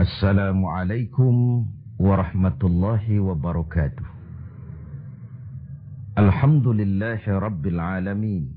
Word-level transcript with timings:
Assalamualaikum 0.00 1.68
warahmatullahi 2.00 3.20
wabarakatuh. 3.20 4.08
Alhamdulillahi 6.16 7.28
rabbil 7.28 7.76
alamin. 7.76 8.48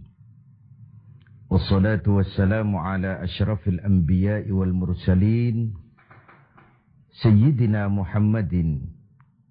Wassalatu 1.52 2.24
wassalamu 2.24 2.80
ala 2.80 3.20
ashrafil 3.20 3.76
anbiya'i 3.84 4.56
wal 4.56 4.72
mursalin. 4.72 5.76
Sayyidina 7.20 7.92
Muhammadin 7.92 8.88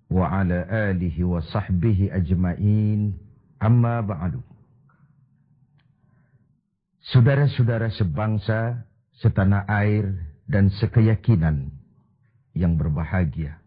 wa 0.09 0.33
ala 0.33 0.65
alihi 0.89 1.21
wa 1.29 1.45
sahbihi 1.45 2.09
ajma'in. 2.09 3.21
Amma 3.61 4.01
ba'du. 4.01 4.41
Saudara-saudara 7.13 7.93
sebangsa, 7.93 8.89
setanah 9.21 9.69
air, 9.69 10.33
dan 10.49 10.73
sekeyakinan 10.73 11.82
yang 12.53 12.77
berbahagia. 12.77 13.61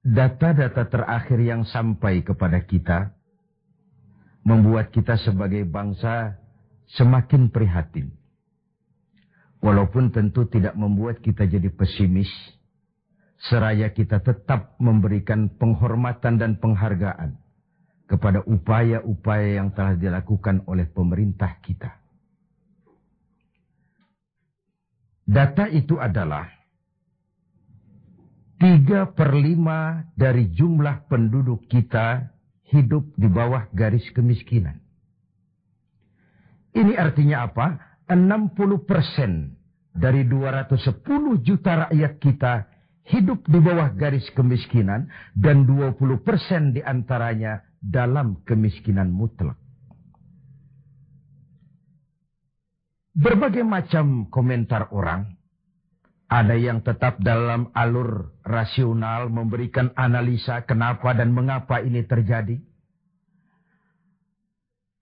Data-data 0.00 0.88
terakhir 0.88 1.38
yang 1.44 1.68
sampai 1.68 2.24
kepada 2.24 2.64
kita 2.64 3.12
membuat 4.40 4.88
kita 4.88 5.20
sebagai 5.20 5.68
bangsa 5.68 6.40
semakin 6.96 7.52
prihatin. 7.52 8.08
Walaupun 9.60 10.08
tentu 10.08 10.48
tidak 10.48 10.72
membuat 10.72 11.20
kita 11.20 11.44
jadi 11.44 11.68
pesimis, 11.68 12.32
seraya 13.44 13.92
kita 13.92 14.24
tetap 14.24 14.80
memberikan 14.80 15.52
penghormatan 15.60 16.40
dan 16.40 16.56
penghargaan 16.56 17.36
kepada 18.08 18.40
upaya-upaya 18.48 19.60
yang 19.60 19.68
telah 19.76 20.00
dilakukan 20.00 20.64
oleh 20.64 20.88
pemerintah 20.88 21.60
kita. 21.60 21.99
Data 25.30 25.70
itu 25.70 25.94
adalah 25.94 26.50
3 28.58 29.14
per 29.14 29.30
5 29.30 30.18
dari 30.18 30.50
jumlah 30.50 31.06
penduduk 31.06 31.70
kita 31.70 32.34
hidup 32.74 33.14
di 33.14 33.30
bawah 33.30 33.70
garis 33.70 34.02
kemiskinan. 34.10 34.82
Ini 36.74 36.98
artinya 36.98 37.46
apa? 37.46 37.78
60 38.10 38.58
persen 38.82 39.54
dari 39.94 40.26
210 40.26 40.98
juta 41.46 41.86
rakyat 41.86 42.12
kita 42.18 42.54
hidup 43.06 43.46
di 43.46 43.58
bawah 43.62 43.94
garis 43.94 44.26
kemiskinan 44.34 45.06
dan 45.38 45.62
20 45.62 46.26
persen 46.26 46.74
di 46.74 46.82
antaranya 46.82 47.62
dalam 47.78 48.42
kemiskinan 48.42 49.14
mutlak. 49.14 49.59
Berbagai 53.10 53.66
macam 53.66 54.30
komentar 54.30 54.94
orang. 54.94 55.34
Ada 56.30 56.54
yang 56.54 56.86
tetap 56.86 57.18
dalam 57.18 57.74
alur 57.74 58.38
rasional 58.46 59.26
memberikan 59.34 59.90
analisa 59.98 60.62
kenapa 60.62 61.10
dan 61.10 61.34
mengapa 61.34 61.82
ini 61.82 62.06
terjadi. 62.06 62.54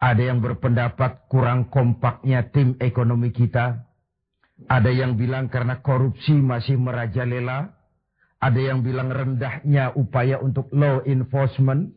Ada 0.00 0.32
yang 0.32 0.40
berpendapat 0.40 1.28
kurang 1.28 1.68
kompaknya 1.68 2.48
tim 2.48 2.80
ekonomi 2.80 3.28
kita. 3.28 3.76
Ada 4.72 4.88
yang 4.88 5.20
bilang 5.20 5.52
karena 5.52 5.84
korupsi 5.84 6.32
masih 6.32 6.80
merajalela. 6.80 7.76
Ada 8.40 8.72
yang 8.72 8.80
bilang 8.80 9.12
rendahnya 9.12 9.92
upaya 10.00 10.40
untuk 10.40 10.72
law 10.72 11.04
enforcement. 11.04 11.92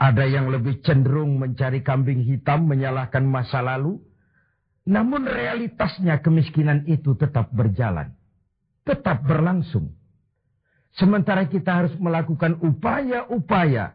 Ada 0.00 0.24
yang 0.24 0.48
lebih 0.48 0.80
cenderung 0.80 1.36
mencari 1.36 1.84
kambing 1.84 2.24
hitam 2.24 2.64
menyalahkan 2.64 3.28
masa 3.28 3.60
lalu. 3.60 4.07
Namun 4.88 5.28
realitasnya 5.28 6.24
kemiskinan 6.24 6.88
itu 6.88 7.12
tetap 7.12 7.52
berjalan. 7.52 8.16
Tetap 8.88 9.20
berlangsung. 9.20 9.92
Sementara 10.96 11.44
kita 11.44 11.84
harus 11.84 11.94
melakukan 12.00 12.56
upaya-upaya 12.64 13.92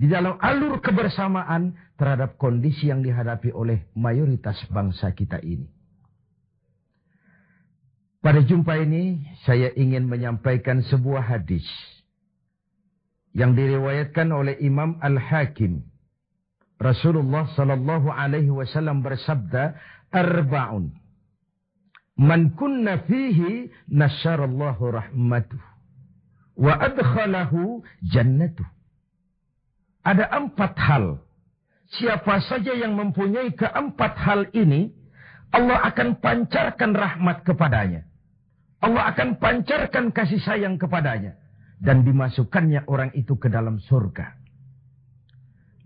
di 0.00 0.08
dalam 0.08 0.40
alur 0.40 0.80
kebersamaan 0.80 1.76
terhadap 2.00 2.40
kondisi 2.40 2.88
yang 2.88 3.04
dihadapi 3.04 3.52
oleh 3.52 3.84
mayoritas 3.92 4.56
bangsa 4.72 5.12
kita 5.12 5.36
ini. 5.44 5.68
Pada 8.24 8.40
jumpa 8.40 8.80
ini 8.80 9.20
saya 9.44 9.68
ingin 9.76 10.08
menyampaikan 10.08 10.80
sebuah 10.88 11.20
hadis 11.20 11.68
yang 13.36 13.52
diriwayatkan 13.52 14.28
oleh 14.32 14.56
Imam 14.64 14.96
Al-Hakim. 15.04 15.84
Rasulullah 16.80 17.44
sallallahu 17.52 18.08
alaihi 18.08 18.48
wasallam 18.48 19.04
bersabda, 19.04 19.76
arba'un. 20.10 20.92
Man 22.20 22.52
kunna 22.52 23.00
fihi 23.08 23.72
nasyarallahu 23.88 24.92
rahmatuh. 24.92 25.62
Wa 26.60 26.76
adkhalahu 26.76 27.80
jannatuh. 28.04 28.66
Ada 30.04 30.28
empat 30.36 30.76
hal. 30.76 31.24
Siapa 31.90 32.44
saja 32.44 32.76
yang 32.76 32.94
mempunyai 32.94 33.56
keempat 33.56 34.12
hal 34.20 34.40
ini, 34.52 34.92
Allah 35.50 35.80
akan 35.90 36.20
pancarkan 36.20 36.92
rahmat 36.94 37.42
kepadanya. 37.42 38.06
Allah 38.84 39.10
akan 39.10 39.40
pancarkan 39.40 40.12
kasih 40.12 40.38
sayang 40.44 40.76
kepadanya. 40.76 41.40
Dan 41.80 42.04
dimasukkannya 42.04 42.84
orang 42.84 43.16
itu 43.16 43.40
ke 43.40 43.48
dalam 43.48 43.80
surga. 43.80 44.36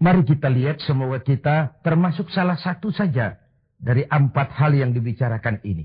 Mari 0.03 0.27
kita 0.27 0.51
lihat 0.51 0.83
semua 0.83 1.23
kita 1.23 1.79
termasuk 1.87 2.27
salah 2.35 2.59
satu 2.59 2.91
saja 2.91 3.39
dari 3.85 4.09
empat 4.09 4.49
hal 4.57 4.73
yang 4.73 4.97
dibicarakan 4.97 5.61
ini. 5.61 5.85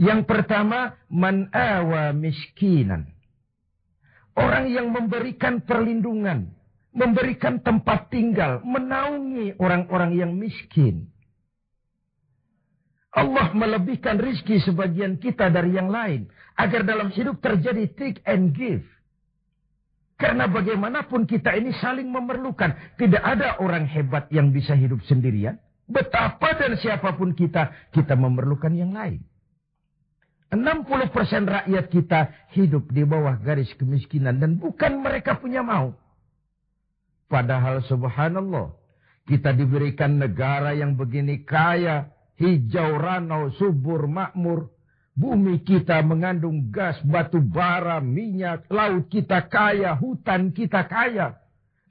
Yang 0.00 0.24
pertama, 0.24 0.96
man 1.12 1.52
awa 1.52 2.16
miskinan. 2.16 3.12
Orang 4.32 4.72
yang 4.72 4.88
memberikan 4.88 5.60
perlindungan, 5.60 6.48
memberikan 6.96 7.60
tempat 7.60 8.08
tinggal, 8.08 8.64
menaungi 8.64 9.60
orang-orang 9.60 10.16
yang 10.16 10.32
miskin. 10.32 11.12
Allah 13.12 13.52
melebihkan 13.52 14.16
rizki 14.16 14.56
sebagian 14.64 15.20
kita 15.20 15.52
dari 15.52 15.76
yang 15.76 15.92
lain. 15.92 16.32
Agar 16.56 16.88
dalam 16.88 17.12
hidup 17.12 17.44
terjadi 17.44 17.84
take 17.92 18.24
and 18.24 18.56
give. 18.56 18.88
Karena 20.16 20.48
bagaimanapun 20.48 21.28
kita 21.28 21.52
ini 21.52 21.76
saling 21.76 22.08
memerlukan. 22.08 22.96
Tidak 22.96 23.20
ada 23.20 23.60
orang 23.60 23.84
hebat 23.84 24.32
yang 24.32 24.48
bisa 24.48 24.72
hidup 24.72 25.04
sendirian. 25.04 25.60
Betapa 25.92 26.56
dan 26.56 26.72
siapa 26.80 27.12
pun 27.20 27.36
kita, 27.36 27.92
kita 27.92 28.16
memerlukan 28.16 28.72
yang 28.72 28.96
lain. 28.96 29.20
60% 30.52 30.88
rakyat 31.48 31.84
kita 31.88 32.20
hidup 32.56 32.88
di 32.92 33.04
bawah 33.04 33.36
garis 33.40 33.72
kemiskinan 33.76 34.40
dan 34.40 34.56
bukan 34.56 35.00
mereka 35.00 35.36
punya 35.36 35.60
mau. 35.64 35.96
Padahal 37.28 37.80
subhanallah, 37.88 38.76
kita 39.24 39.56
diberikan 39.56 40.20
negara 40.20 40.76
yang 40.76 40.96
begini 40.96 41.44
kaya, 41.44 42.12
hijau, 42.36 43.00
ranau, 43.00 43.52
subur, 43.56 44.08
makmur. 44.08 44.72
Bumi 45.12 45.60
kita 45.60 46.00
mengandung 46.00 46.72
gas, 46.72 46.96
batu 47.04 47.36
bara, 47.40 48.00
minyak, 48.00 48.64
laut 48.72 49.12
kita 49.12 49.44
kaya, 49.44 49.92
hutan 49.96 50.56
kita 50.56 50.88
kaya. 50.88 51.36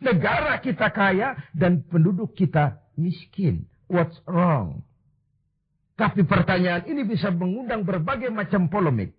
Negara 0.01 0.57
kita 0.57 0.89
kaya 0.89 1.37
dan 1.53 1.85
penduduk 1.85 2.33
kita 2.33 2.81
miskin 2.97 3.69
what's 3.91 4.15
wrong. 4.23 4.87
Tapi 5.99 6.23
pertanyaan 6.23 6.87
ini 6.87 7.03
bisa 7.03 7.29
mengundang 7.29 7.83
berbagai 7.83 8.31
macam 8.31 8.71
polemik. 8.71 9.13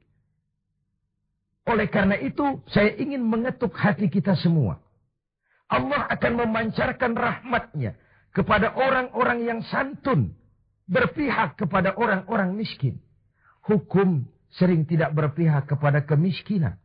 Oleh 1.69 1.87
karena 1.87 2.19
itu, 2.19 2.59
saya 2.67 2.91
ingin 2.99 3.23
mengetuk 3.23 3.71
hati 3.79 4.11
kita 4.11 4.35
semua. 4.35 4.83
Allah 5.71 6.11
akan 6.11 6.33
memancarkan 6.43 7.15
rahmatnya 7.15 7.95
kepada 8.35 8.75
orang-orang 8.75 9.47
yang 9.47 9.61
santun. 9.71 10.35
Berpihak 10.91 11.55
kepada 11.55 11.95
orang-orang 11.95 12.59
miskin. 12.59 12.99
Hukum 13.63 14.27
sering 14.59 14.83
tidak 14.83 15.15
berpihak 15.15 15.71
kepada 15.71 16.03
kemiskinan. 16.03 16.77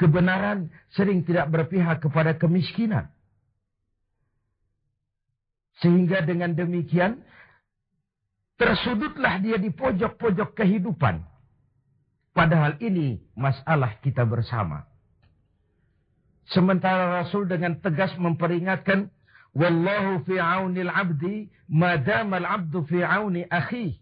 Kebenaran 0.00 0.72
sering 0.96 1.20
tidak 1.28 1.52
berpihak 1.52 2.00
kepada 2.00 2.40
kemiskinan. 2.40 3.12
Sehingga 5.78 6.26
dengan 6.26 6.54
demikian 6.54 7.22
tersudutlah 8.58 9.38
dia 9.38 9.56
di 9.56 9.70
pojok-pojok 9.70 10.58
kehidupan. 10.58 11.22
Padahal 12.34 12.78
ini 12.82 13.22
masalah 13.34 13.98
kita 14.02 14.26
bersama. 14.26 14.86
Sementara 16.50 17.22
Rasul 17.22 17.46
dengan 17.46 17.78
tegas 17.78 18.14
memperingatkan, 18.18 19.10
Wallahu 19.56 20.22
fi 20.28 20.38
aunil 20.38 20.92
abdi, 20.92 21.50
madamal 21.66 22.46
abdu 22.46 22.84
fi 22.86 23.02
auni 23.02 23.42
akhi. 23.48 23.98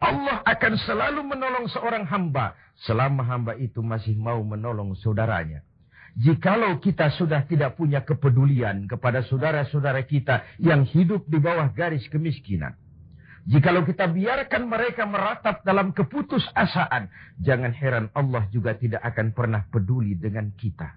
Allah 0.00 0.40
akan 0.48 0.74
selalu 0.80 1.20
menolong 1.28 1.68
seorang 1.68 2.08
hamba, 2.08 2.56
selama 2.88 3.20
hamba 3.26 3.52
itu 3.60 3.84
masih 3.84 4.16
mau 4.16 4.40
menolong 4.40 4.96
saudaranya. 4.96 5.60
Jikalau 6.18 6.82
kita 6.82 7.14
sudah 7.14 7.46
tidak 7.46 7.78
punya 7.78 8.02
kepedulian 8.02 8.90
kepada 8.90 9.22
saudara-saudara 9.22 10.02
kita 10.08 10.42
yang 10.58 10.82
hidup 10.82 11.22
di 11.30 11.38
bawah 11.38 11.70
garis 11.70 12.06
kemiskinan. 12.10 12.74
Jikalau 13.46 13.86
kita 13.88 14.10
biarkan 14.10 14.68
mereka 14.68 15.08
meratap 15.08 15.64
dalam 15.64 15.96
keputusasaan, 15.96 17.08
jangan 17.40 17.72
heran 17.72 18.06
Allah 18.12 18.44
juga 18.52 18.76
tidak 18.76 19.00
akan 19.00 19.32
pernah 19.32 19.64
peduli 19.70 20.12
dengan 20.18 20.52
kita. 20.54 20.92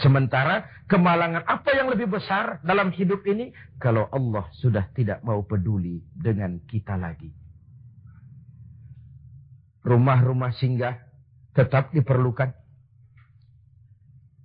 Sementara 0.00 0.64
kemalangan 0.88 1.44
apa 1.44 1.76
yang 1.76 1.92
lebih 1.92 2.08
besar 2.08 2.64
dalam 2.64 2.90
hidup 2.96 3.22
ini 3.28 3.52
kalau 3.76 4.08
Allah 4.08 4.48
sudah 4.56 4.88
tidak 4.96 5.20
mau 5.20 5.44
peduli 5.44 6.00
dengan 6.16 6.56
kita 6.64 6.96
lagi. 6.96 7.28
Rumah-rumah 9.84 10.56
singgah 10.56 10.96
tetap 11.52 11.92
diperlukan. 11.92 12.61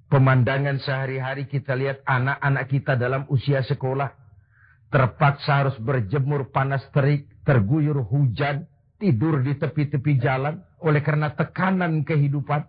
Pemandangan 0.08 0.80
sehari-hari 0.80 1.52
kita 1.52 1.76
lihat 1.76 2.00
anak-anak 2.08 2.66
kita 2.72 2.96
dalam 2.96 3.28
usia 3.28 3.60
sekolah. 3.60 4.08
Terpaksa 4.88 5.68
harus 5.68 5.76
berjemur 5.84 6.48
panas 6.48 6.80
terik, 6.96 7.28
terguyur 7.44 8.08
hujan, 8.08 8.64
tidur 9.04 9.44
di 9.44 9.60
tepi-tepi 9.60 10.16
jalan. 10.24 10.64
Oleh 10.80 11.04
karena 11.04 11.36
tekanan 11.36 12.08
kehidupan. 12.08 12.64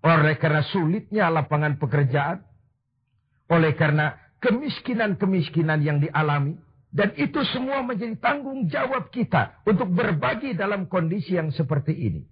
Oleh 0.00 0.40
karena 0.40 0.64
sulitnya 0.72 1.28
lapangan 1.28 1.76
pekerjaan. 1.76 2.40
Oleh 3.52 3.76
karena 3.76 4.16
kemiskinan-kemiskinan 4.40 5.84
yang 5.84 6.00
dialami. 6.00 6.56
Dan 6.88 7.12
itu 7.20 7.40
semua 7.52 7.84
menjadi 7.84 8.16
tanggung 8.16 8.68
jawab 8.72 9.12
kita 9.12 9.60
untuk 9.68 9.92
berbagi 9.92 10.56
dalam 10.56 10.88
kondisi 10.88 11.36
yang 11.36 11.52
seperti 11.52 11.92
ini. 11.92 12.24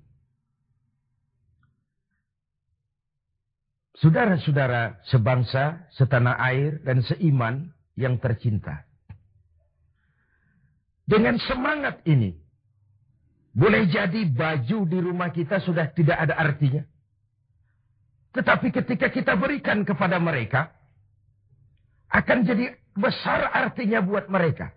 Saudara-saudara 4.01 4.97
sebangsa, 5.13 5.85
setanah 5.93 6.41
air, 6.41 6.81
dan 6.89 7.05
seiman 7.05 7.69
yang 8.01 8.17
tercinta. 8.17 8.89
Dengan 11.05 11.37
semangat 11.45 12.01
ini, 12.09 12.33
boleh 13.53 13.85
jadi 13.93 14.25
baju 14.31 14.79
di 14.89 14.99
rumah 15.05 15.29
kita 15.29 15.61
sudah 15.61 15.93
tidak 15.93 16.17
ada 16.17 16.33
artinya. 16.33 16.81
Tetapi 18.31 18.73
ketika 18.73 19.13
kita 19.13 19.37
berikan 19.37 19.85
kepada 19.85 20.17
mereka, 20.17 20.73
akan 22.09 22.47
jadi 22.47 22.79
besar 22.97 23.53
artinya 23.53 24.01
buat 24.01 24.31
mereka. 24.33 24.73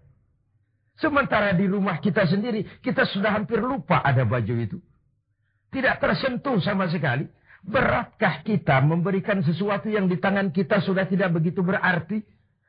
Sementara 0.99 1.55
di 1.55 1.65
rumah 1.65 1.97
kita 1.97 2.27
sendiri, 2.27 2.65
kita 2.83 3.07
sudah 3.07 3.33
hampir 3.33 3.61
lupa 3.61 4.03
ada 4.03 4.25
baju 4.27 4.55
itu. 4.57 4.77
Tidak 5.73 5.95
tersentuh 5.97 6.59
sama 6.61 6.85
sekali. 6.91 7.25
Beratkah 7.63 8.43
kita 8.43 8.83
memberikan 8.83 9.39
sesuatu 9.39 9.87
yang 9.87 10.11
di 10.11 10.19
tangan 10.19 10.51
kita 10.51 10.83
sudah 10.83 11.07
tidak 11.07 11.31
begitu 11.31 11.63
berarti? 11.63 12.19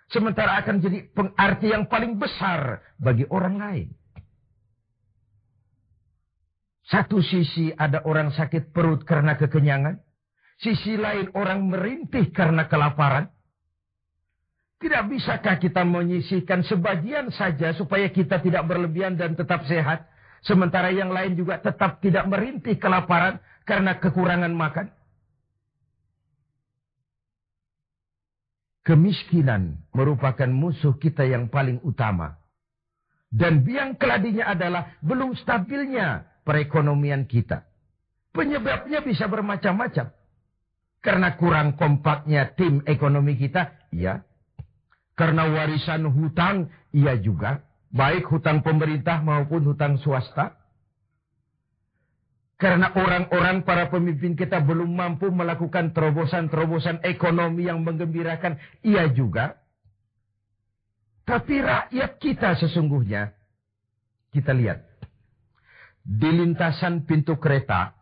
Sementara 0.06 0.62
akan 0.62 0.78
jadi 0.78 1.10
pengarti 1.10 1.74
yang 1.74 1.90
paling 1.90 2.14
besar 2.14 2.78
bagi 3.02 3.26
orang 3.26 3.58
lain. 3.58 3.88
Satu 6.84 7.24
sisi 7.24 7.72
ada 7.74 8.04
orang 8.04 8.30
sakit 8.30 8.70
perut 8.70 9.02
karena 9.02 9.34
kekenyangan. 9.34 9.98
Sisi 10.60 10.94
lain 10.94 11.32
orang 11.34 11.66
merintih 11.66 12.30
karena 12.30 12.70
kelaparan. 12.70 13.32
Tidak 14.78 15.02
bisakah 15.08 15.56
kita 15.56 15.80
menyisihkan 15.82 16.60
sebagian 16.62 17.32
saja 17.32 17.72
supaya 17.72 18.06
kita 18.12 18.38
tidak 18.38 18.68
berlebihan 18.68 19.16
dan 19.16 19.32
tetap 19.32 19.64
sehat. 19.64 20.06
Sementara 20.44 20.92
yang 20.92 21.08
lain 21.08 21.40
juga 21.40 21.56
tetap 21.56 22.04
tidak 22.04 22.28
merintih 22.28 22.76
kelaparan 22.76 23.40
karena 23.64 23.96
kekurangan 23.98 24.52
makan. 24.52 24.86
Kemiskinan 28.84 29.80
merupakan 29.96 30.48
musuh 30.52 31.00
kita 31.00 31.24
yang 31.24 31.48
paling 31.48 31.80
utama. 31.80 32.36
Dan 33.32 33.64
biang 33.64 33.96
keladinya 33.96 34.52
adalah 34.52 34.94
belum 35.00 35.34
stabilnya 35.40 36.28
perekonomian 36.44 37.24
kita. 37.24 37.64
Penyebabnya 38.30 39.00
bisa 39.00 39.24
bermacam-macam. 39.26 40.12
Karena 41.00 41.28
kurang 41.36 41.76
kompaknya 41.76 42.52
tim 42.56 42.84
ekonomi 42.84 43.36
kita, 43.36 43.72
iya. 43.92 44.24
Karena 45.16 45.48
warisan 45.48 46.08
hutang, 46.08 46.68
iya 46.92 47.16
juga. 47.16 47.64
Baik 47.92 48.28
hutang 48.28 48.60
pemerintah 48.60 49.20
maupun 49.20 49.64
hutang 49.64 49.96
swasta. 50.00 50.63
Karena 52.54 52.94
orang-orang 52.94 53.66
para 53.66 53.90
pemimpin 53.90 54.38
kita 54.38 54.62
belum 54.62 54.94
mampu 54.94 55.26
melakukan 55.34 55.90
terobosan-terobosan 55.90 57.02
ekonomi 57.02 57.66
yang 57.66 57.82
menggembirakan. 57.82 58.62
Iya 58.86 59.10
juga. 59.10 59.58
Tapi 61.26 61.58
rakyat 61.58 62.10
kita 62.22 62.54
sesungguhnya. 62.62 63.34
Kita 64.30 64.54
lihat. 64.54 64.86
Di 66.06 66.30
lintasan 66.30 67.02
pintu 67.02 67.42
kereta. 67.42 67.96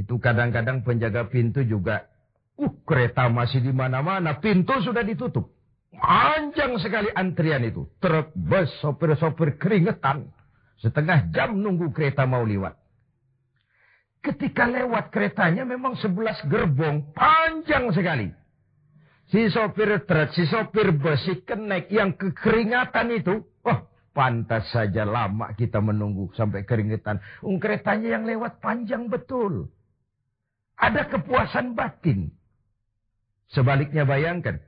Itu 0.00 0.16
kadang-kadang 0.16 0.80
penjaga 0.80 1.28
pintu 1.28 1.60
juga. 1.60 2.08
Uh, 2.56 2.72
kereta 2.88 3.28
masih 3.28 3.60
di 3.60 3.72
mana-mana. 3.74 4.40
Pintu 4.40 4.80
sudah 4.80 5.04
ditutup. 5.04 5.52
Panjang 5.92 6.80
sekali 6.80 7.12
antrian 7.12 7.60
itu. 7.68 7.84
Truk, 8.00 8.32
bus, 8.32 8.72
sopir-sopir 8.80 9.60
keringetan. 9.60 10.32
Setengah 10.80 11.28
jam 11.36 11.60
nunggu 11.60 11.92
kereta 11.92 12.24
mau 12.24 12.40
lewat. 12.48 12.79
Ketika 14.20 14.68
lewat 14.68 15.08
keretanya 15.08 15.64
memang 15.64 15.96
sebelas 15.96 16.36
gerbong. 16.44 17.08
Panjang 17.16 17.88
sekali. 17.96 18.28
Si 19.30 19.46
sopir 19.48 19.88
truk, 20.04 20.34
si 20.34 20.44
sopir 20.44 20.90
bus, 20.92 21.22
si 21.24 21.40
kenek 21.46 21.88
yang 21.88 22.12
kekeringatan 22.18 23.14
itu. 23.14 23.40
Oh, 23.62 23.78
pantas 24.10 24.66
saja 24.74 25.06
lama 25.06 25.54
kita 25.54 25.78
menunggu 25.78 26.28
sampai 26.34 26.66
keringetan. 26.66 27.22
Um, 27.40 27.62
keretanya 27.62 28.18
yang 28.18 28.24
lewat 28.26 28.58
panjang 28.58 29.06
betul. 29.06 29.70
Ada 30.76 31.06
kepuasan 31.08 31.78
batin. 31.78 32.34
Sebaliknya 33.54 34.02
bayangkan. 34.02 34.58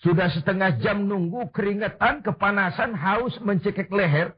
Sudah 0.00 0.28
setengah 0.32 0.76
jam 0.80 1.08
nunggu 1.08 1.52
keringetan, 1.52 2.20
kepanasan, 2.20 2.92
haus, 2.96 3.36
mencekik 3.44 3.88
leher. 3.92 4.32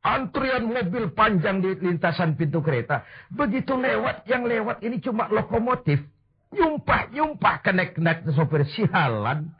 Antrian 0.00 0.64
mobil 0.64 1.12
panjang 1.12 1.60
di 1.60 1.76
lintasan 1.76 2.32
pintu 2.32 2.64
kereta. 2.64 3.04
Begitu 3.28 3.76
lewat, 3.76 4.24
yang 4.24 4.48
lewat 4.48 4.80
ini 4.80 4.96
cuma 4.96 5.28
lokomotif. 5.28 6.00
Nyumpah-nyumpah 6.56 7.60
kenek-kenek 7.60 8.24
sopir 8.32 8.64
sialan. 8.72 9.52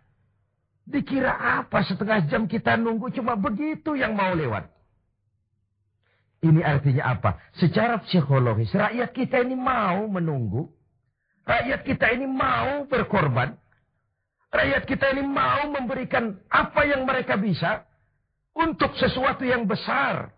Dikira 0.89 1.61
apa 1.61 1.85
setengah 1.85 2.25
jam 2.27 2.49
kita 2.49 2.81
nunggu 2.81 3.13
cuma 3.13 3.37
begitu 3.37 3.95
yang 3.95 4.17
mau 4.17 4.33
lewat. 4.33 4.65
Ini 6.41 6.65
artinya 6.65 7.21
apa? 7.21 7.37
Secara 7.61 8.01
psikologis, 8.01 8.73
rakyat 8.73 9.13
kita 9.13 9.45
ini 9.45 9.53
mau 9.53 10.09
menunggu. 10.09 10.73
Rakyat 11.45 11.85
kita 11.85 12.17
ini 12.17 12.25
mau 12.25 12.89
berkorban. 12.89 13.53
Rakyat 14.49 14.89
kita 14.89 15.13
ini 15.13 15.21
mau 15.21 15.69
memberikan 15.69 16.33
apa 16.49 16.89
yang 16.89 17.05
mereka 17.05 17.37
bisa 17.37 17.85
untuk 18.55 18.93
sesuatu 18.99 19.47
yang 19.47 19.67
besar, 19.67 20.35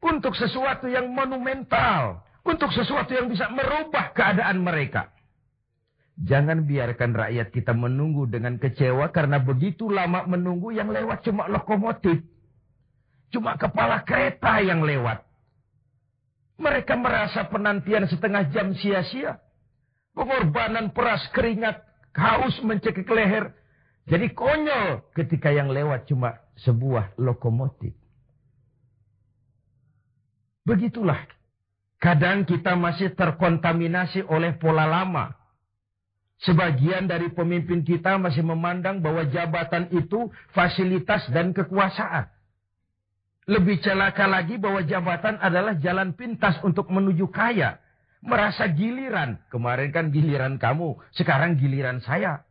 untuk 0.00 0.36
sesuatu 0.36 0.88
yang 0.88 1.08
monumental, 1.12 2.24
untuk 2.44 2.68
sesuatu 2.72 3.12
yang 3.12 3.28
bisa 3.28 3.48
merubah 3.48 4.12
keadaan 4.12 4.60
mereka. 4.60 5.08
Jangan 6.14 6.62
biarkan 6.62 7.10
rakyat 7.10 7.50
kita 7.50 7.74
menunggu 7.74 8.30
dengan 8.30 8.54
kecewa 8.54 9.10
karena 9.10 9.42
begitu 9.42 9.90
lama 9.90 10.22
menunggu 10.22 10.70
yang 10.70 10.94
lewat 10.94 11.26
cuma 11.26 11.50
lokomotif. 11.50 12.22
Cuma 13.34 13.58
kepala 13.58 14.06
kereta 14.06 14.62
yang 14.62 14.86
lewat. 14.86 15.26
Mereka 16.54 16.94
merasa 16.94 17.50
penantian 17.50 18.06
setengah 18.06 18.46
jam 18.54 18.70
sia-sia. 18.78 19.42
Pengorbanan 20.14 20.94
peras 20.94 21.26
keringat, 21.34 21.82
haus 22.14 22.62
mencekik 22.62 23.10
leher. 23.10 23.50
Jadi 24.06 24.30
konyol 24.30 25.02
ketika 25.18 25.50
yang 25.50 25.66
lewat 25.66 26.06
cuma 26.06 26.43
sebuah 26.62 27.18
lokomotif. 27.18 27.94
Begitulah. 30.64 31.20
Kadang 32.00 32.44
kita 32.44 32.76
masih 32.76 33.16
terkontaminasi 33.16 34.28
oleh 34.28 34.56
pola 34.60 34.84
lama. 34.84 35.32
Sebagian 36.44 37.08
dari 37.08 37.32
pemimpin 37.32 37.80
kita 37.80 38.20
masih 38.20 38.44
memandang 38.44 39.00
bahwa 39.00 39.24
jabatan 39.24 39.88
itu 39.88 40.28
fasilitas 40.52 41.24
dan 41.32 41.56
kekuasaan. 41.56 42.28
Lebih 43.44 43.80
celaka 43.80 44.24
lagi 44.24 44.56
bahwa 44.56 44.84
jabatan 44.84 45.36
adalah 45.40 45.76
jalan 45.80 46.12
pintas 46.16 46.60
untuk 46.64 46.88
menuju 46.88 47.28
kaya. 47.32 47.80
Merasa 48.24 48.68
giliran. 48.72 49.36
Kemarin 49.52 49.92
kan 49.92 50.08
giliran 50.08 50.56
kamu, 50.56 50.96
sekarang 51.12 51.60
giliran 51.60 52.00
saya. 52.00 52.44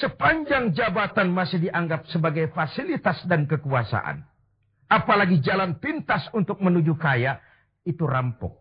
Sepanjang 0.00 0.72
jabatan 0.72 1.28
masih 1.32 1.68
dianggap 1.68 2.08
sebagai 2.08 2.48
fasilitas 2.56 3.20
dan 3.28 3.44
kekuasaan. 3.44 4.24
Apalagi 4.88 5.40
jalan 5.40 5.76
pintas 5.80 6.28
untuk 6.32 6.60
menuju 6.60 6.96
kaya, 6.96 7.40
itu 7.84 8.04
rampok. 8.04 8.56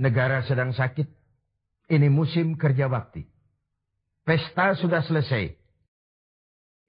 Negara 0.00 0.42
sedang 0.46 0.74
sakit. 0.74 1.06
Ini 1.90 2.06
musim 2.06 2.54
kerja 2.54 2.86
bakti. 2.86 3.26
Pesta 4.22 4.78
sudah 4.78 5.02
selesai. 5.02 5.50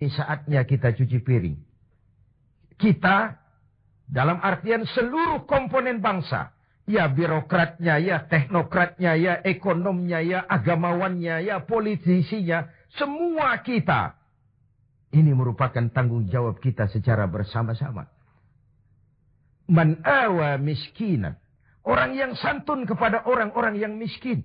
Ini 0.01 0.09
saatnya 0.13 0.61
kita 0.65 0.93
cuci 0.93 1.17
piring. 1.21 1.57
kita 2.81 3.37
dalam 4.09 4.41
artian 4.41 4.81
seluruh 4.89 5.45
komponen 5.45 6.01
bangsa. 6.01 6.49
Ya 6.91 7.07
birokratnya, 7.07 8.03
ya 8.03 8.27
teknokratnya, 8.27 9.15
ya 9.15 9.39
ekonomnya, 9.47 10.19
ya 10.19 10.43
agamawannya, 10.43 11.47
ya 11.47 11.63
politisinya. 11.63 12.67
Semua 12.99 13.55
kita. 13.63 14.19
Ini 15.15 15.31
merupakan 15.31 15.87
tanggung 15.95 16.27
jawab 16.27 16.59
kita 16.59 16.91
secara 16.91 17.31
bersama-sama. 17.31 18.11
Man 19.71 20.03
awa 20.03 20.59
miskinan. 20.59 21.39
Orang 21.87 22.11
yang 22.11 22.35
santun 22.35 22.83
kepada 22.83 23.23
orang-orang 23.23 23.79
yang 23.79 23.95
miskin. 23.95 24.43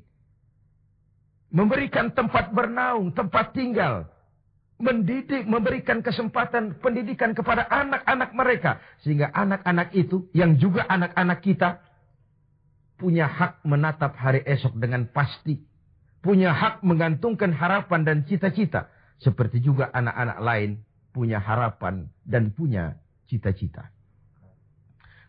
Memberikan 1.51 2.15
tempat 2.15 2.55
bernaung, 2.55 3.11
tempat 3.11 3.55
tinggal, 3.55 4.07
mendidik, 4.79 5.47
memberikan 5.47 5.99
kesempatan 5.99 6.79
pendidikan 6.79 7.35
kepada 7.35 7.67
anak-anak 7.67 8.31
mereka. 8.35 8.79
Sehingga 9.03 9.35
anak-anak 9.35 9.95
itu, 9.99 10.31
yang 10.31 10.55
juga 10.59 10.87
anak-anak 10.87 11.43
kita, 11.43 11.86
punya 12.97 13.29
hak 13.29 13.65
menatap 13.65 14.17
hari 14.17 14.43
esok 14.45 14.77
dengan 14.77 15.09
pasti. 15.09 15.61
Punya 16.21 16.51
hak 16.51 16.83
menggantungkan 16.83 17.55
harapan 17.55 18.03
dan 18.03 18.19
cita-cita. 18.27 18.91
Seperti 19.23 19.63
juga 19.63 19.89
anak-anak 19.95 20.39
lain 20.43 20.71
punya 21.15 21.41
harapan 21.41 22.11
dan 22.27 22.53
punya 22.53 22.99
cita-cita. 23.31 23.89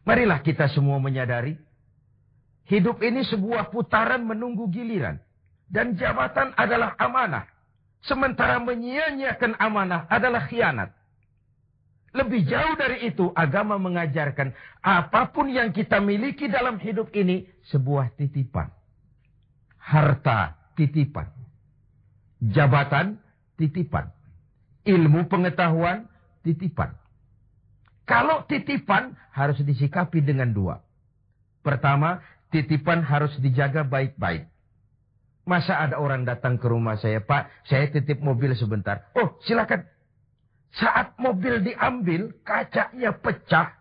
Marilah 0.03 0.39
kita 0.43 0.71
semua 0.71 0.99
menyadari, 0.99 1.55
hidup 2.67 3.03
ini 3.03 3.23
sebuah 3.27 3.71
putaran 3.71 4.23
menunggu 4.23 4.67
giliran. 4.71 5.19
Dan 5.67 5.99
jabatan 5.99 6.55
adalah 6.55 6.95
amanah 6.95 7.43
Sementara 8.05 8.61
menyia-nyiakan 8.61 9.57
amanah 9.57 10.05
adalah 10.07 10.45
khianat. 10.45 10.93
Lebih 12.17 12.49
jauh 12.49 12.73
dari 12.73 13.13
itu, 13.13 13.29
agama 13.37 13.77
mengajarkan 13.77 14.49
apa 14.81 15.29
pun 15.29 15.53
yang 15.53 15.69
kita 15.69 16.01
miliki 16.01 16.49
dalam 16.49 16.81
hidup 16.81 17.13
ini 17.13 17.45
sebuah 17.69 18.17
titipan. 18.17 18.73
Harta 19.77 20.57
titipan. 20.73 21.29
Jabatan 22.41 23.21
titipan. 23.61 24.09
Ilmu 24.81 25.29
pengetahuan 25.29 26.09
titipan. 26.41 26.97
Kalau 28.07 28.49
titipan 28.49 29.13
harus 29.29 29.61
disikapi 29.61 30.23
dengan 30.25 30.49
dua. 30.49 30.81
Pertama, 31.61 32.23
titipan 32.49 33.03
harus 33.05 33.35
dijaga 33.43 33.83
baik-baik. 33.85 34.47
Masa 35.43 35.79
ada 35.85 35.99
orang 36.01 36.25
datang 36.25 36.57
ke 36.57 36.65
rumah 36.65 36.97
saya, 36.97 37.21
Pak, 37.21 37.67
saya 37.67 37.91
titip 37.93 38.23
mobil 38.23 38.57
sebentar. 38.57 39.05
Oh, 39.13 39.37
silakan. 39.45 39.85
Saat 40.75 41.15
mobil 41.15 41.63
diambil, 41.63 42.35
kacanya 42.43 43.15
pecah, 43.15 43.71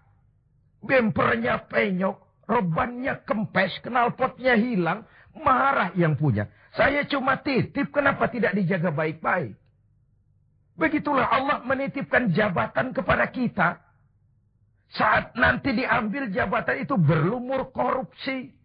bempernya 0.80 1.66
penyok, 1.66 2.46
rebannya 2.46 3.18
kempes, 3.26 3.82
knalpotnya 3.82 4.54
hilang, 4.54 5.02
marah 5.34 5.90
yang 5.98 6.14
punya. 6.14 6.46
Saya 6.78 7.02
cuma 7.08 7.42
titip, 7.42 7.90
kenapa 7.90 8.30
tidak 8.30 8.54
dijaga 8.54 8.94
baik-baik? 8.94 9.56
Begitulah 10.76 11.26
Allah 11.26 11.64
menitipkan 11.64 12.30
jabatan 12.30 12.92
kepada 12.92 13.26
kita. 13.32 13.80
Saat 14.94 15.34
nanti 15.34 15.74
diambil 15.74 16.30
jabatan 16.30 16.86
itu 16.86 16.94
berlumur 16.94 17.74
korupsi, 17.74 18.56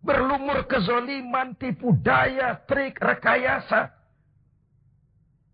Berlumur 0.00 0.64
kezoliman, 0.64 1.52
tipu 1.60 1.92
daya, 2.00 2.56
trik, 2.64 2.96
rekayasa. 2.96 3.92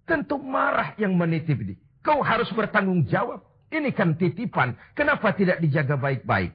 Tentu 0.06 0.38
marah 0.38 0.94
yang 0.96 1.12
menitip 1.18 1.58
ini. 1.60 1.74
Kau 2.00 2.22
harus 2.22 2.46
bertanggung 2.54 3.04
jawab. 3.10 3.42
Ini 3.68 3.90
kan 3.90 4.14
titipan. 4.14 4.78
Kenapa 4.94 5.34
tidak 5.34 5.58
dijaga 5.58 5.98
baik-baik? 5.98 6.54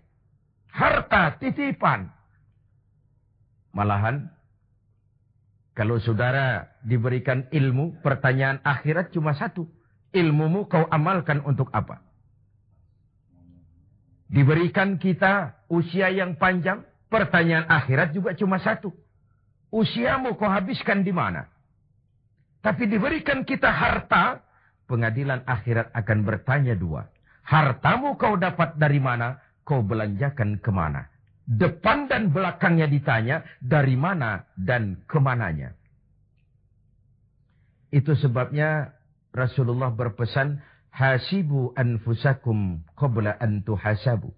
Harta 0.71 1.35
titipan. 1.35 2.07
Malahan, 3.75 4.31
kalau 5.75 5.99
saudara 5.99 6.71
diberikan 6.87 7.51
ilmu, 7.51 7.99
pertanyaan 7.99 8.63
akhirat 8.63 9.11
cuma 9.11 9.35
satu. 9.35 9.67
Ilmumu 10.15 10.67
kau 10.71 10.87
amalkan 10.87 11.43
untuk 11.43 11.67
apa? 11.75 11.99
Diberikan 14.31 14.95
kita 14.95 15.59
usia 15.67 16.07
yang 16.07 16.39
panjang, 16.39 16.83
Pertanyaan 17.11 17.67
akhirat 17.67 18.15
juga 18.15 18.31
cuma 18.39 18.55
satu. 18.63 18.95
Usiamu 19.67 20.39
kau 20.39 20.47
habiskan 20.47 21.03
di 21.03 21.11
mana? 21.11 21.43
Tapi 22.61 22.85
diberikan 22.85 23.41
kita 23.41 23.73
harta, 23.73 24.45
pengadilan 24.85 25.41
akhirat 25.49 25.89
akan 25.97 26.19
bertanya 26.21 26.77
dua. 26.77 27.09
Hartamu 27.41 28.15
kau 28.21 28.37
dapat 28.37 28.77
dari 28.77 29.01
mana? 29.01 29.41
Kau 29.65 29.81
belanjakan 29.81 30.61
ke 30.61 30.69
mana? 30.69 31.09
Depan 31.49 32.05
dan 32.05 32.29
belakangnya 32.29 32.85
ditanya 32.85 33.41
dari 33.57 33.97
mana 33.97 34.45
dan 34.53 35.01
ke 35.09 35.17
mananya. 35.17 35.73
Itu 37.91 38.13
sebabnya 38.15 38.93
Rasulullah 39.33 39.91
berpesan, 39.91 40.61
Hasibu 40.91 41.71
anfusakum 41.71 42.83
qabla 42.99 43.39
an 43.39 43.63
tuhasabu. 43.63 44.35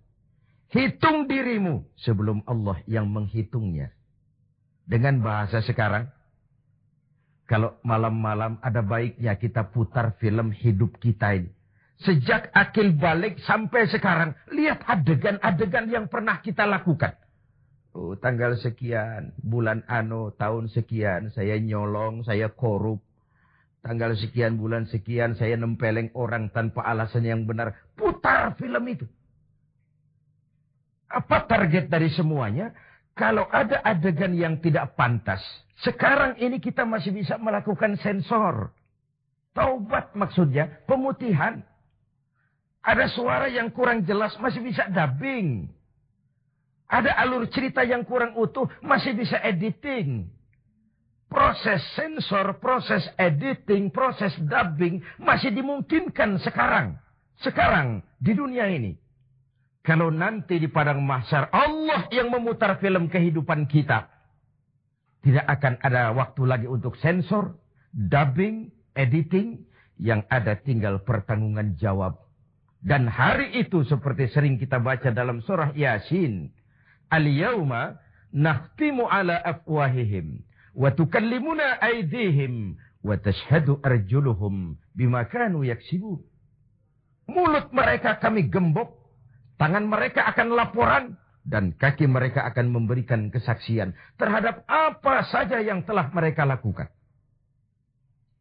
Hitung 0.69 1.25
dirimu 1.25 1.81
sebelum 1.97 2.45
Allah 2.45 2.77
yang 2.85 3.09
menghitungnya. 3.09 3.89
Dengan 4.85 5.17
bahasa 5.21 5.65
sekarang, 5.65 6.12
kalau 7.43 7.75
malam-malam 7.83 8.55
ada 8.63 8.79
baiknya 8.79 9.35
kita 9.35 9.67
putar 9.67 10.15
film 10.19 10.51
hidup 10.55 10.95
kita 10.99 11.35
ini. 11.35 11.51
Sejak 12.03 12.51
akil 12.51 12.95
balik 12.95 13.39
sampai 13.43 13.87
sekarang, 13.87 14.35
lihat 14.51 14.83
adegan-adegan 14.83 15.87
yang 15.87 16.05
pernah 16.11 16.43
kita 16.43 16.67
lakukan. 16.67 17.15
Oh, 17.93 18.17
tanggal 18.17 18.57
sekian, 18.57 19.37
bulan 19.37 19.85
ano, 19.85 20.33
tahun 20.33 20.65
sekian, 20.73 21.29
saya 21.29 21.61
nyolong, 21.61 22.25
saya 22.25 22.49
korup. 22.49 22.99
Tanggal 23.85 24.17
sekian, 24.17 24.57
bulan 24.57 24.89
sekian, 24.89 25.37
saya 25.37 25.59
nempeleng 25.59 26.09
orang 26.17 26.49
tanpa 26.49 26.81
alasan 26.87 27.27
yang 27.27 27.45
benar. 27.45 27.77
Putar 27.93 28.57
film 28.57 28.83
itu. 28.89 29.05
Apa 31.05 31.45
target 31.45 31.85
dari 31.91 32.09
semuanya? 32.09 32.73
Kalau 33.13 33.45
ada 33.53 33.77
adegan 33.85 34.33
yang 34.33 34.57
tidak 34.57 34.97
pantas, 34.97 35.41
sekarang 35.85 36.33
ini 36.41 36.57
kita 36.57 36.81
masih 36.81 37.13
bisa 37.13 37.37
melakukan 37.37 37.93
sensor. 38.01 38.73
Taubat 39.53 40.17
maksudnya, 40.17 40.81
pemutihan. 40.89 41.61
Ada 42.81 43.05
suara 43.13 43.47
yang 43.53 43.69
kurang 43.69 44.01
jelas, 44.01 44.33
masih 44.41 44.65
bisa 44.65 44.89
dubbing. 44.89 45.69
Ada 46.89 47.13
alur 47.21 47.45
cerita 47.53 47.85
yang 47.85 48.01
kurang 48.01 48.33
utuh, 48.33 48.65
masih 48.81 49.13
bisa 49.13 49.37
editing. 49.45 50.25
Proses 51.29 51.81
sensor, 51.97 52.61
proses 52.61 53.01
editing, 53.17 53.89
proses 53.89 54.33
dubbing 54.41 55.01
masih 55.17 55.49
dimungkinkan 55.49 56.37
sekarang. 56.41 56.97
Sekarang, 57.41 58.05
di 58.21 58.37
dunia 58.37 58.69
ini. 58.69 59.02
Kalau 59.83 60.07
nanti 60.07 60.63
di 60.63 60.71
padang 60.71 61.03
mahsyar 61.03 61.51
Allah 61.51 62.07
yang 62.07 62.31
memutar 62.31 62.79
film 62.79 63.11
kehidupan 63.11 63.67
kita. 63.67 64.07
Tidak 65.19 65.43
akan 65.43 65.83
ada 65.83 66.15
waktu 66.15 66.43
lagi 66.47 66.67
untuk 66.71 66.95
sensor, 67.03 67.59
dubbing, 67.91 68.71
editing. 68.95 69.67
Yang 69.99 70.25
ada 70.31 70.55
tinggal 70.57 71.03
pertanggungan 71.03 71.75
jawab. 71.77 72.17
Dan 72.79 73.11
hari 73.11 73.59
itu 73.59 73.83
seperti 73.87 74.31
sering 74.31 74.55
kita 74.55 74.79
baca 74.79 75.11
dalam 75.11 75.43
surah 75.43 75.75
Yasin. 75.75 76.51
Al-yawma 77.11 77.99
nahtimu 78.31 79.03
ala 79.07 79.35
afwahihim. 79.43 80.41
Wa 80.73 80.95
tukallimuna 80.95 81.79
aidihim. 81.83 82.79
Wa 83.03 83.19
tashhadu 83.19 83.83
arjuluhum 83.83 84.79
bima 84.95 85.27
kanu 85.27 85.67
yaksibun. 85.67 86.23
Mulut 87.27 87.71
mereka 87.71 88.19
kami 88.19 88.47
gembok 88.47 89.02
Tangan 89.57 89.85
mereka 89.85 90.25
akan 90.33 90.47
laporan 90.57 91.03
dan 91.43 91.75
kaki 91.75 92.07
mereka 92.07 92.47
akan 92.47 92.71
memberikan 92.71 93.27
kesaksian 93.27 93.91
terhadap 94.15 94.63
apa 94.65 95.27
saja 95.27 95.59
yang 95.59 95.83
telah 95.83 96.07
mereka 96.15 96.47
lakukan. 96.47 96.87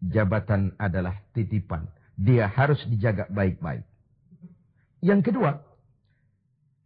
Jabatan 0.03 0.75
adalah 0.79 1.15
titipan. 1.35 1.87
Dia 2.19 2.51
harus 2.51 2.79
dijaga 2.91 3.27
baik-baik. 3.31 3.87
Yang 5.03 5.31
kedua, 5.31 5.59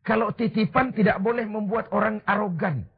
kalau 0.05 0.33
titipan 0.33 0.93
tidak 0.93 1.21
boleh 1.21 1.45
membuat 1.45 1.93
orang 1.93 2.21
arogan. 2.25 2.89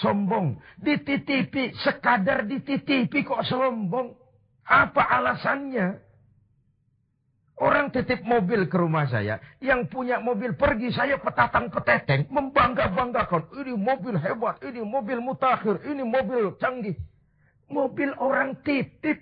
Sombong. 0.00 0.56
Dititipi, 0.80 1.76
sekadar 1.84 2.48
dititipi 2.48 3.22
kok 3.22 3.44
sombong. 3.44 4.16
Apa 4.64 5.04
alasannya? 5.20 6.00
Orang 7.62 7.94
titip 7.94 8.26
mobil 8.26 8.66
ke 8.66 8.74
rumah 8.74 9.06
saya. 9.06 9.38
Yang 9.62 9.94
punya 9.94 10.18
mobil 10.18 10.58
pergi 10.58 10.90
saya 10.90 11.14
petatang 11.22 11.70
peteteng. 11.70 12.26
Membangga-banggakan. 12.26 13.54
Ini 13.54 13.78
mobil 13.78 14.18
hebat. 14.18 14.58
Ini 14.66 14.82
mobil 14.82 15.22
mutakhir. 15.22 15.78
Ini 15.86 16.02
mobil 16.02 16.58
canggih. 16.58 16.98
Mobil 17.70 18.10
orang 18.18 18.58
titip. 18.66 19.14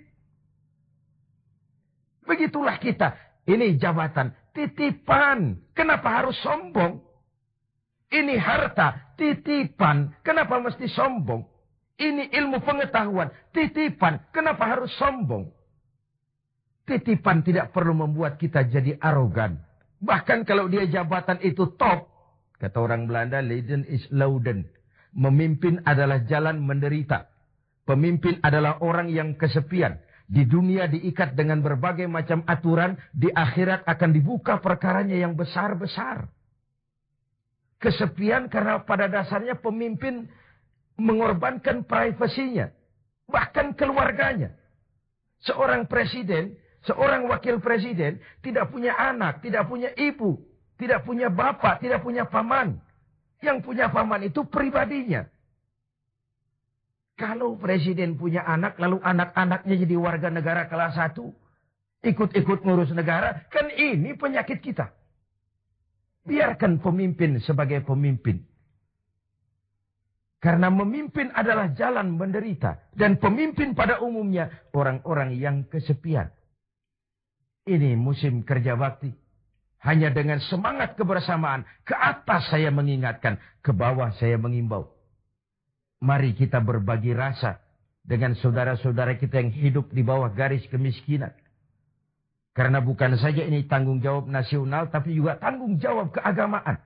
Begitulah 2.25 2.81
kita. 2.81 3.13
Ini 3.45 3.77
jabatan. 3.77 4.33
titipan. 4.57 5.61
Kenapa 5.77 6.09
harus 6.09 6.35
sombong? 6.41 6.99
Ini 8.11 8.35
harta, 8.35 9.15
titipan. 9.15 10.11
Kenapa 10.19 10.59
mesti 10.59 10.83
sombong? 10.91 11.47
Ini 11.95 12.27
ilmu 12.35 12.59
pengetahuan, 12.59 13.31
titipan. 13.55 14.19
Kenapa 14.35 14.67
harus 14.67 14.91
sombong? 14.99 15.47
Titipan 16.91 17.39
tidak 17.39 17.71
perlu 17.71 17.95
membuat 17.95 18.35
kita 18.35 18.67
jadi 18.67 18.99
arogan. 18.99 19.55
Bahkan 20.03 20.43
kalau 20.43 20.67
dia 20.67 20.83
jabatan 20.91 21.39
itu 21.39 21.71
top. 21.79 22.11
Kata 22.59 22.83
orang 22.83 23.07
Belanda, 23.07 23.39
legend 23.39 23.87
is 23.87 24.03
louden. 24.11 24.67
Memimpin 25.15 25.79
adalah 25.87 26.19
jalan 26.27 26.59
menderita. 26.59 27.31
Pemimpin 27.87 28.43
adalah 28.43 28.83
orang 28.83 29.07
yang 29.07 29.39
kesepian. 29.39 30.03
Di 30.27 30.43
dunia 30.43 30.91
diikat 30.91 31.31
dengan 31.31 31.63
berbagai 31.63 32.11
macam 32.11 32.43
aturan. 32.43 32.99
Di 33.15 33.31
akhirat 33.31 33.87
akan 33.87 34.09
dibuka 34.11 34.59
perkaranya 34.59 35.15
yang 35.15 35.31
besar-besar. 35.39 36.27
Kesepian 37.79 38.51
karena 38.51 38.83
pada 38.83 39.07
dasarnya 39.07 39.55
pemimpin 39.55 40.27
mengorbankan 40.99 41.87
privasinya. 41.87 42.67
Bahkan 43.31 43.79
keluarganya. 43.79 44.59
Seorang 45.47 45.87
presiden, 45.87 46.59
seorang 46.85 47.29
wakil 47.29 47.61
presiden 47.61 48.21
tidak 48.41 48.69
punya 48.73 48.93
anak, 48.97 49.41
tidak 49.45 49.67
punya 49.69 49.93
ibu, 49.97 50.41
tidak 50.81 51.05
punya 51.05 51.29
bapak, 51.29 51.81
tidak 51.81 52.01
punya 52.01 52.25
paman. 52.25 52.81
Yang 53.41 53.65
punya 53.65 53.89
paman 53.89 54.29
itu 54.29 54.45
pribadinya. 54.45 55.25
Kalau 57.17 57.57
presiden 57.57 58.17
punya 58.17 58.45
anak, 58.45 58.81
lalu 58.81 58.97
anak-anaknya 59.01 59.75
jadi 59.77 59.95
warga 59.97 60.29
negara 60.33 60.65
kelas 60.65 60.97
satu, 60.97 61.29
ikut-ikut 62.01 62.65
ngurus 62.65 62.93
negara, 62.97 63.45
kan 63.49 63.69
ini 63.69 64.17
penyakit 64.17 64.61
kita. 64.61 64.89
Biarkan 66.25 66.81
pemimpin 66.81 67.41
sebagai 67.41 67.81
pemimpin. 67.81 68.41
Karena 70.41 70.73
memimpin 70.73 71.29
adalah 71.37 71.69
jalan 71.77 72.17
menderita. 72.17 72.89
Dan 72.97 73.21
pemimpin 73.21 73.77
pada 73.77 74.01
umumnya 74.01 74.49
orang-orang 74.73 75.37
yang 75.37 75.69
kesepian. 75.69 76.33
Ini 77.65 77.93
musim 77.93 78.41
kerja 78.41 78.73
bakti. 78.73 79.13
Hanya 79.81 80.09
dengan 80.09 80.41
semangat 80.41 80.97
kebersamaan. 80.97 81.65
Ke 81.85 81.93
atas 81.93 82.49
saya 82.49 82.73
mengingatkan. 82.73 83.37
Ke 83.61 83.69
bawah 83.69 84.09
saya 84.17 84.37
mengimbau. 84.41 84.89
Mari 86.01 86.33
kita 86.33 86.57
berbagi 86.57 87.13
rasa. 87.13 87.61
Dengan 88.01 88.33
saudara-saudara 88.33 89.13
kita 89.21 89.37
yang 89.37 89.53
hidup 89.53 89.93
di 89.93 90.01
bawah 90.01 90.33
garis 90.33 90.65
kemiskinan. 90.73 91.33
Karena 92.51 92.81
bukan 92.81 93.15
saja 93.21 93.45
ini 93.45 93.69
tanggung 93.69 94.01
jawab 94.01 94.25
nasional. 94.25 94.89
Tapi 94.89 95.13
juga 95.13 95.37
tanggung 95.37 95.77
jawab 95.77 96.09
keagamaan. 96.17 96.81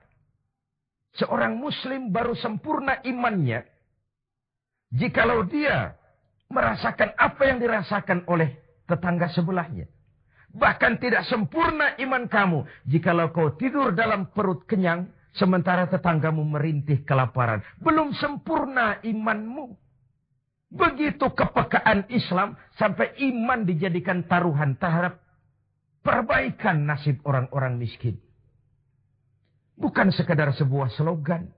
Seorang 1.16 1.56
muslim 1.56 2.12
baru 2.12 2.36
sempurna 2.36 3.00
imannya. 3.00 3.64
Jikalau 4.92 5.48
dia 5.48 5.96
merasakan 6.52 7.16
apa 7.16 7.42
yang 7.48 7.58
dirasakan 7.64 8.28
oleh 8.28 8.60
tetangga 8.84 9.32
sebelahnya. 9.32 9.88
Bahkan 10.56 10.96
tidak 10.96 11.28
sempurna 11.28 11.92
iman 12.00 12.24
kamu. 12.24 12.64
Jikalau 12.88 13.28
kau 13.28 13.52
tidur 13.60 13.92
dalam 13.92 14.32
perut 14.32 14.64
kenyang. 14.64 15.12
Sementara 15.36 15.84
tetanggamu 15.84 16.40
merintih 16.48 17.04
kelaparan. 17.04 17.60
Belum 17.76 18.16
sempurna 18.16 18.96
imanmu. 19.04 19.76
Begitu 20.72 21.28
kepekaan 21.28 22.08
Islam. 22.08 22.56
Sampai 22.80 23.12
iman 23.20 23.68
dijadikan 23.68 24.24
taruhan 24.24 24.80
terhadap 24.80 25.20
perbaikan 26.00 26.88
nasib 26.88 27.20
orang-orang 27.28 27.76
miskin. 27.76 28.16
Bukan 29.76 30.08
sekadar 30.08 30.56
sebuah 30.56 30.88
slogan. 30.96 31.52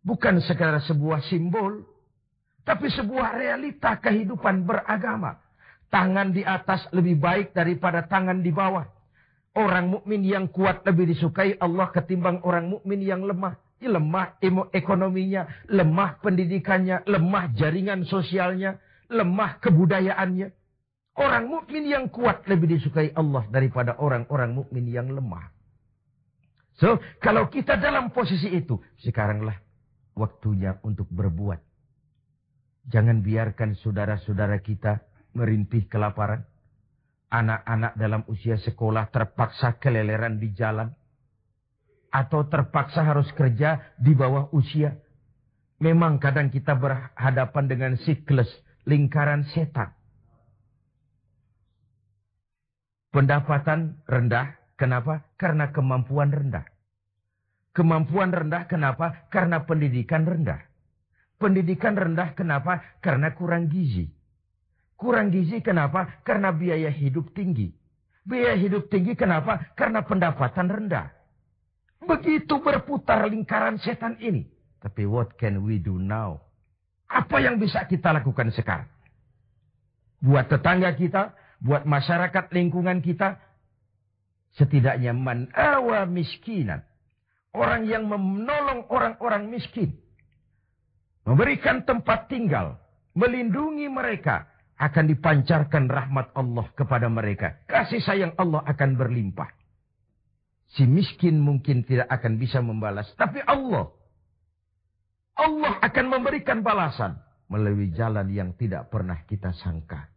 Bukan 0.00 0.40
sekadar 0.40 0.80
sebuah 0.80 1.20
simbol. 1.28 1.84
Tapi 2.64 2.88
sebuah 2.88 3.36
realita 3.36 4.00
kehidupan 4.00 4.64
beragama. 4.64 5.43
Tangan 5.92 6.34
di 6.34 6.42
atas 6.42 6.86
lebih 6.90 7.18
baik 7.20 7.56
daripada 7.56 8.04
tangan 8.04 8.42
di 8.42 8.50
bawah. 8.50 8.84
Orang 9.54 9.94
mukmin 9.94 10.26
yang 10.26 10.50
kuat 10.50 10.82
lebih 10.82 11.14
disukai 11.14 11.54
Allah 11.62 11.90
ketimbang 11.94 12.42
orang 12.42 12.66
mukmin 12.68 12.98
yang 13.02 13.22
lemah. 13.22 13.54
Lemah 13.84 14.40
ekonominya, 14.72 15.44
lemah 15.68 16.16
pendidikannya, 16.24 17.04
lemah 17.04 17.52
jaringan 17.52 18.08
sosialnya, 18.08 18.80
lemah 19.12 19.60
kebudayaannya. 19.60 20.48
Orang 21.14 21.46
mukmin 21.46 21.86
yang 21.86 22.08
kuat 22.10 22.48
lebih 22.50 22.74
disukai 22.74 23.12
Allah 23.14 23.46
daripada 23.52 23.94
orang-orang 24.00 24.56
mukmin 24.56 24.88
yang 24.88 25.12
lemah. 25.12 25.52
So, 26.74 26.98
kalau 27.22 27.46
kita 27.46 27.78
dalam 27.78 28.10
posisi 28.10 28.50
itu, 28.50 28.82
sekaranglah 28.98 29.54
waktunya 30.18 30.82
untuk 30.82 31.06
berbuat. 31.06 31.62
Jangan 32.90 33.22
biarkan 33.22 33.78
saudara-saudara 33.78 34.58
kita 34.58 34.98
merintih 35.34 35.86
kelaparan. 35.90 36.46
Anak-anak 37.28 37.98
dalam 37.98 38.22
usia 38.30 38.54
sekolah 38.56 39.10
terpaksa 39.10 39.82
keleleran 39.82 40.38
di 40.38 40.54
jalan. 40.54 40.94
Atau 42.14 42.46
terpaksa 42.46 43.02
harus 43.02 43.26
kerja 43.34 43.94
di 43.98 44.14
bawah 44.14 44.48
usia. 44.54 44.94
Memang 45.82 46.22
kadang 46.22 46.48
kita 46.48 46.78
berhadapan 46.78 47.64
dengan 47.66 47.92
siklus 47.98 48.48
lingkaran 48.86 49.42
setan. 49.50 49.90
Pendapatan 53.10 53.98
rendah, 54.06 54.64
Kenapa? 54.74 55.22
Karena 55.38 55.70
kemampuan 55.70 56.34
rendah. 56.34 56.66
Kemampuan 57.74 58.30
rendah 58.34 58.66
kenapa? 58.66 59.26
Karena 59.30 59.62
pendidikan 59.66 60.26
rendah. 60.26 60.62
Pendidikan 61.38 61.94
rendah 61.94 62.34
kenapa? 62.34 62.82
Karena 63.02 63.34
kurang 63.34 63.70
gizi. 63.70 64.10
Kurang 64.94 65.34
gizi 65.34 65.60
kenapa? 65.60 66.22
Karena 66.22 66.54
biaya 66.54 66.88
hidup 66.88 67.34
tinggi. 67.34 67.70
Biaya 68.24 68.56
hidup 68.56 68.88
tinggi 68.88 69.18
kenapa? 69.18 69.74
Karena 69.76 70.00
pendapatan 70.06 70.70
rendah. 70.70 71.12
Begitu 72.04 72.60
berputar 72.60 73.26
lingkaran 73.28 73.76
setan 73.80 74.16
ini. 74.20 74.48
Tapi 74.80 75.08
what 75.08 75.34
can 75.40 75.64
we 75.64 75.80
do 75.80 75.96
now? 75.96 76.40
Apa 77.08 77.40
yang 77.40 77.56
bisa 77.60 77.84
kita 77.88 78.12
lakukan 78.12 78.52
sekarang? 78.52 78.88
Buat 80.24 80.48
tetangga 80.48 80.92
kita, 80.96 81.36
buat 81.60 81.84
masyarakat 81.84 82.48
lingkungan 82.52 83.00
kita, 83.04 83.40
Setidaknya 84.54 85.10
man 85.10 85.50
awa 85.50 86.06
miskinan. 86.06 86.86
Orang 87.54 87.86
yang 87.86 88.06
menolong 88.06 88.86
orang-orang 88.90 89.50
miskin. 89.50 89.94
Memberikan 91.26 91.82
tempat 91.86 92.30
tinggal. 92.30 92.78
Melindungi 93.14 93.86
mereka. 93.86 94.46
Akan 94.74 95.06
dipancarkan 95.06 95.86
rahmat 95.86 96.34
Allah 96.34 96.66
kepada 96.74 97.06
mereka. 97.06 97.62
Kasih 97.70 98.02
sayang 98.02 98.32
Allah 98.34 98.62
akan 98.66 98.98
berlimpah. 98.98 99.50
Si 100.74 100.82
miskin 100.82 101.38
mungkin 101.38 101.86
tidak 101.86 102.10
akan 102.10 102.40
bisa 102.40 102.58
membalas. 102.58 103.06
Tapi 103.14 103.38
Allah. 103.46 103.94
Allah 105.38 105.78
akan 105.82 106.06
memberikan 106.10 106.62
balasan. 106.62 107.18
Melalui 107.46 107.92
jalan 107.94 108.26
yang 108.32 108.56
tidak 108.58 108.90
pernah 108.90 109.20
kita 109.28 109.54
sangka. 109.54 110.10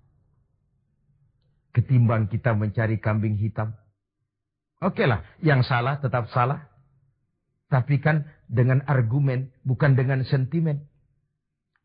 Ketimbang 1.75 2.25
kita 2.31 2.57
mencari 2.57 2.97
kambing 2.97 3.37
hitam 3.37 3.75
Oke 4.77 5.09
lah, 5.09 5.25
yang 5.41 5.65
salah 5.65 5.97
tetap 5.97 6.29
salah. 6.29 6.69
Tapi 7.67 7.97
kan 7.97 8.29
dengan 8.45 8.85
argumen, 8.85 9.49
bukan 9.65 9.97
dengan 9.97 10.21
sentimen. 10.23 10.85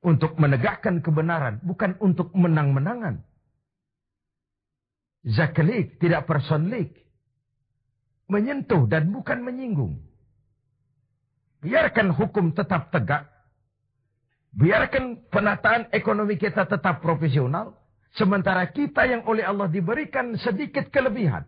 Untuk 0.03 0.35
menegakkan 0.35 0.99
kebenaran, 0.99 1.63
bukan 1.63 1.95
untuk 2.03 2.35
menang-menangan. 2.35 3.23
Zakalik, 5.23 6.03
tidak 6.03 6.27
personlik. 6.27 7.07
Menyentuh 8.27 8.91
dan 8.91 9.15
bukan 9.15 9.47
menyinggung. 9.47 10.03
Biarkan 11.63 12.11
hukum 12.11 12.51
tetap 12.51 12.91
tegak. 12.91 13.31
Biarkan 14.51 15.23
penataan 15.31 15.87
ekonomi 15.95 16.35
kita 16.35 16.67
tetap 16.67 16.99
profesional. 16.99 17.79
Sementara 18.19 18.67
kita 18.75 19.07
yang 19.07 19.23
oleh 19.25 19.47
Allah 19.47 19.71
diberikan 19.71 20.35
sedikit 20.37 20.91
kelebihan 20.91 21.47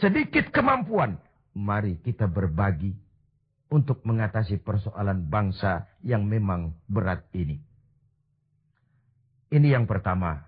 sedikit 0.00 0.52
kemampuan, 0.52 1.16
mari 1.56 1.96
kita 2.04 2.28
berbagi 2.28 2.92
untuk 3.72 4.04
mengatasi 4.04 4.60
persoalan 4.62 5.26
bangsa 5.26 5.88
yang 6.04 6.24
memang 6.28 6.76
berat 6.86 7.24
ini. 7.32 7.58
Ini 9.50 9.78
yang 9.78 9.86
pertama. 9.86 10.42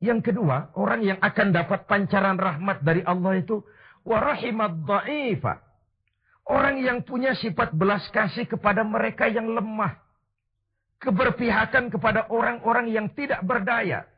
Yang 0.00 0.32
kedua, 0.32 0.72
orang 0.78 1.04
yang 1.04 1.18
akan 1.20 1.52
dapat 1.52 1.84
pancaran 1.84 2.40
rahmat 2.40 2.80
dari 2.80 3.04
Allah 3.04 3.36
itu 3.36 3.60
warahimat 4.06 4.72
dha'ifa. 4.86 5.60
Orang 6.50 6.80
yang 6.80 7.04
punya 7.04 7.36
sifat 7.36 7.76
belas 7.76 8.08
kasih 8.10 8.48
kepada 8.48 8.80
mereka 8.82 9.28
yang 9.28 9.46
lemah. 9.52 10.00
Keberpihakan 11.00 11.92
kepada 11.92 12.28
orang-orang 12.32 12.92
yang 12.92 13.06
tidak 13.12 13.40
berdaya 13.44 14.08